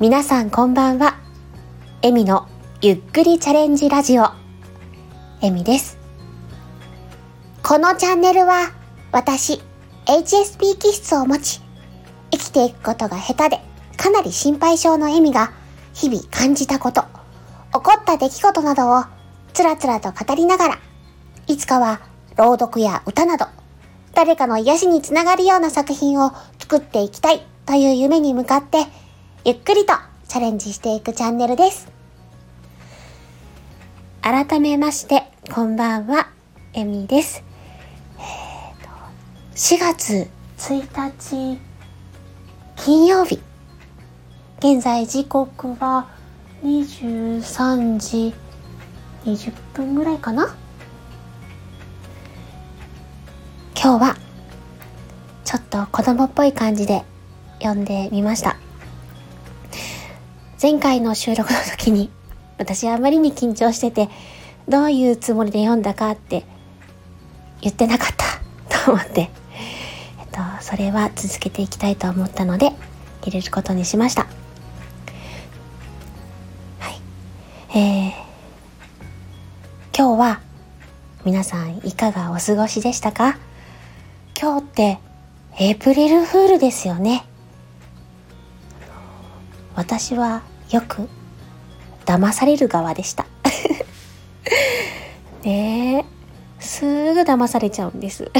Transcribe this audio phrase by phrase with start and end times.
[0.00, 1.18] 皆さんこんばんは。
[2.02, 2.46] エミの
[2.80, 4.28] ゆっくりチャレンジラジオ。
[5.42, 5.98] エミです。
[7.64, 8.70] このチャンネルは
[9.10, 9.60] 私、
[10.06, 11.60] HSP 気質を持ち、
[12.30, 13.60] 生きていくことが下手で
[13.96, 15.50] かなり心配性のエミが
[15.94, 17.00] 日々感じたこと、
[17.72, 19.02] 起こった出来事などを
[19.52, 20.78] つらつらと語りながら、
[21.48, 22.00] いつかは
[22.36, 23.46] 朗読や歌など、
[24.14, 28.86] 誰かの癒しにつながるような作品を作っていきたいという夢に向かって、
[29.44, 29.94] ゆっくりと
[30.26, 31.88] チャレンジしていくチャンネルです。
[34.20, 35.22] 改めまして、
[35.54, 36.28] こんばんは、
[36.74, 37.42] エミです。
[38.18, 38.88] えーと
[39.54, 41.60] 4月1日、
[42.76, 43.40] 金曜日。
[44.58, 46.08] 現在時刻は
[46.64, 48.34] 23時
[49.24, 50.56] 20分ぐらいかな
[53.80, 54.16] 今日は
[55.44, 57.04] ちょっと子供っぽい感じで
[57.62, 58.56] 読んでみました
[60.60, 62.10] 前回の収録の時に
[62.58, 64.08] 私はあまりに緊張してて
[64.68, 66.44] どういうつもりで読んだかって
[67.60, 68.08] 言ってなかっ
[68.68, 69.30] たと思って、えっ
[70.32, 72.72] と、それは続けていきたいと思ったので
[73.22, 74.26] 入れることにしました。
[76.80, 77.78] はい。
[77.78, 78.12] えー、
[79.96, 80.40] 今日は
[81.24, 83.38] 皆さんいかがお過ごしでしたか？
[84.40, 84.98] 今日って
[85.60, 87.24] エイプリルフールですよね。
[89.78, 91.08] 私はよく
[92.04, 93.26] 騙される側でした。
[95.44, 96.04] ねえ。
[96.58, 96.84] す
[97.14, 98.24] ぐ騙されちゃうんです。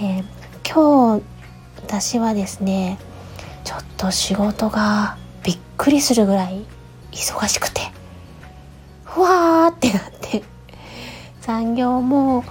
[0.00, 0.24] ねえ。
[0.66, 1.22] 今日
[1.82, 2.96] 私はですね
[3.62, 6.64] ちょっと仕事がびっくりするぐらい
[7.12, 7.92] 忙しくて
[9.04, 10.42] ふわーってなって
[11.42, 12.42] 残業も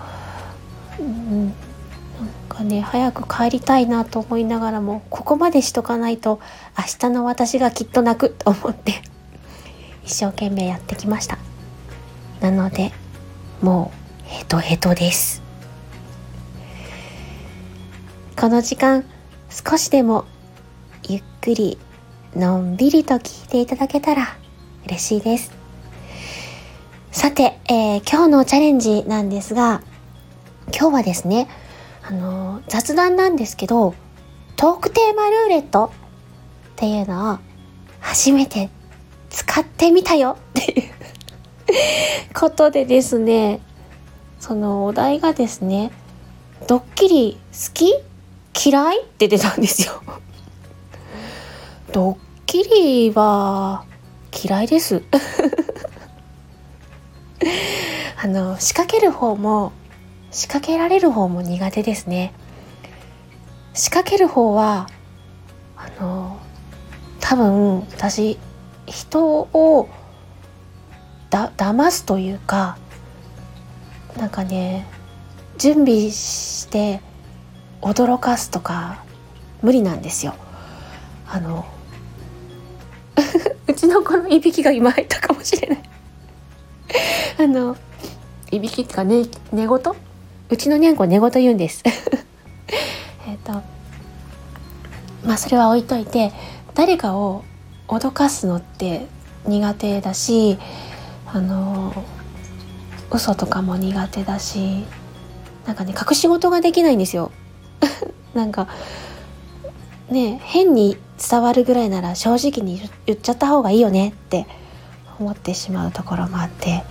[0.99, 1.51] う、ん
[2.59, 6.41] かね早く帰りたいなと思いながらもここまでしとかないと
[6.77, 9.01] 明日の私がきっと泣くと思って
[10.03, 11.37] 一生懸命やってきました。
[12.41, 12.91] なので
[13.61, 13.91] も
[14.25, 15.41] うヘトヘトです。
[18.37, 19.03] この時間
[19.49, 20.25] 少しでも
[21.07, 21.77] ゆっくり
[22.35, 24.37] のんびりと聞いていただけたら
[24.85, 25.51] 嬉しいです。
[27.11, 29.81] さて、えー今日のチャレンジなんですが
[30.73, 31.47] 今日はですね、
[32.09, 33.93] あの雑談なんですけど、
[34.55, 35.91] トークテーマルーレット
[36.71, 37.37] っていうのを
[37.99, 38.71] 初めて
[39.29, 40.91] 使ってみたよっていう
[42.33, 43.61] ことでですね、
[44.39, 45.91] そのお題がですね、
[46.67, 47.93] ドッキリ好き？
[48.65, 49.03] 嫌い？
[49.03, 50.01] って出たんですよ。
[51.91, 53.85] ドッキリは
[54.43, 55.03] 嫌いです。
[58.21, 59.73] あの、仕掛ける方も
[60.31, 62.33] 仕掛けられる方も苦手ですね。
[63.73, 64.87] 仕掛ける方は
[65.77, 66.39] あの
[67.19, 68.37] 多分私
[68.85, 69.89] 人を
[71.29, 72.77] だ騙すというか
[74.17, 74.87] なんかね
[75.57, 77.01] 準備して
[77.81, 79.03] 驚かすとか
[79.61, 80.35] 無理なんですよ。
[81.27, 81.65] あの
[83.67, 85.83] うちの子のいびきが今入ったかもしれない。
[87.39, 87.77] あの
[88.51, 90.08] いびきっていうかね寝言？
[90.49, 91.83] うちのにゃんこ寝言言うんです。
[93.27, 93.53] えっと
[95.23, 96.31] まあそれは置いといて
[96.73, 97.43] 誰かを
[97.87, 99.05] 脅かすのって
[99.45, 100.57] 苦手だし
[101.27, 101.93] あの
[103.11, 104.85] 嘘とかも苦手だし
[105.67, 107.31] なんかね隠し事ができないんですよ。
[108.33, 108.67] なんか
[110.09, 110.97] ね変に
[111.29, 114.47] 伝わるぐらいなら正直に言言っちゃった方がいいよねって
[115.19, 116.83] 思ってしまうところもあって。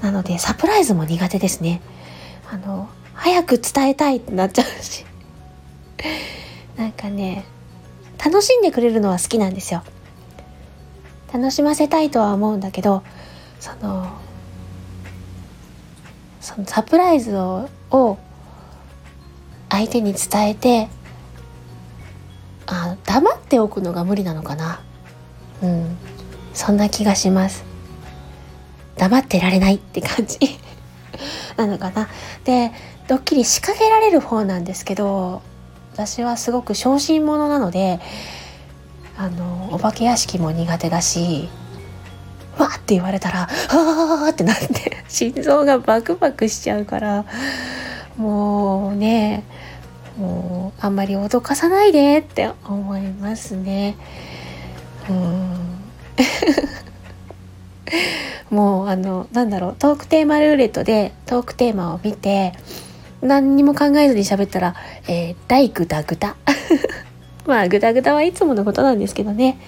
[0.00, 1.80] なのでサプライズも苦手ですね。
[2.52, 5.06] あの早く伝えたいってなっちゃうし。
[6.76, 7.44] なんかね
[8.22, 9.82] 楽しんでくれるのは好きなんですよ。
[11.32, 13.02] 楽しませたいとは思うんだけど
[13.58, 14.06] その
[16.42, 18.18] そのサプライズをを
[19.70, 20.88] 相手に伝えて
[22.66, 24.82] あ黙っておくのが無理なのかな。
[25.62, 25.96] うん。
[26.52, 27.64] そんな気がします。
[28.96, 30.38] 黙ってられないって感じ。
[31.56, 32.08] なのかな
[32.44, 32.72] で
[33.08, 35.42] ドッキリ仕掛けられる方なんですけど
[35.92, 38.00] 私はすごく小心者なので
[39.16, 41.48] あのお化け屋敷も苦手だし
[42.58, 47.24] わって言われたら「あーってなって心臓がバクバクしちゃうから
[48.16, 49.44] もうね
[50.18, 53.96] もうあんまり脅かさないでって思いますね。
[55.08, 55.72] うん
[58.52, 62.52] もうあのなんだろうトークテーマルーレットでトークテーマを見て
[63.22, 64.74] 何にも考えずに喋ったら
[65.08, 66.36] 「えー、ライクダグダ」
[67.46, 69.58] まあグダグダはいつものことなんですけどね。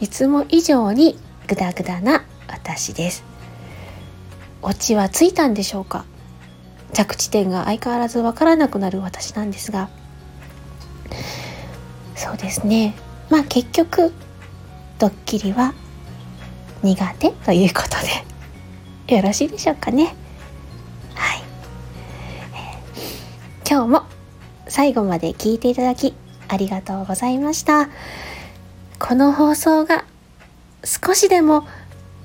[0.00, 1.18] いつも以上に
[1.48, 3.24] グダグダな私です。
[4.62, 6.04] オチはついたんでしょうか？
[6.92, 9.88] 着地点が相変わらずわからなくなる私なんですが。
[12.14, 12.94] そうですね。
[13.30, 14.12] まあ結局
[14.98, 15.72] ドッキリは
[16.82, 17.90] 苦手ということ
[19.08, 20.14] でよろしいでしょうかね。
[21.14, 21.42] はい、
[22.52, 24.02] えー、今日も
[24.68, 26.14] 最後まで聞いていただき
[26.48, 27.88] ありがとうございました。
[28.98, 30.04] この放送が
[30.84, 31.66] 少しでも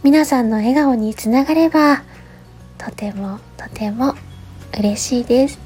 [0.03, 2.03] 皆さんの笑顔につながれば
[2.77, 4.15] とてもとても
[4.77, 5.59] 嬉しいです。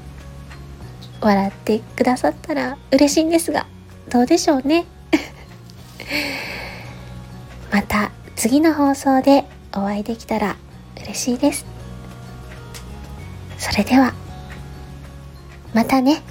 [1.20, 3.66] 笑ってくださったら嬉しいんですが
[4.08, 4.86] どうでしょうね。
[8.38, 9.44] 次の放送で
[9.74, 10.56] お会いできたら
[11.02, 11.66] 嬉しいです
[13.58, 14.14] それでは
[15.74, 16.22] またね。